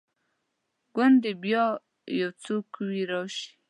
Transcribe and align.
ګوندي 0.95 1.31
بیا 1.43 1.65
یو 2.19 2.29
څوک 2.43 2.67
وي 2.87 3.01
راشي 3.11 3.47